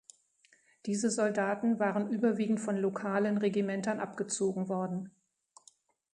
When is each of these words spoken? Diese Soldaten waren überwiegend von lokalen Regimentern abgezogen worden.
Diese 0.87 1.11
Soldaten 1.11 1.77
waren 1.79 2.09
überwiegend 2.09 2.59
von 2.59 2.75
lokalen 2.75 3.37
Regimentern 3.37 3.99
abgezogen 3.99 4.67
worden. 4.67 5.11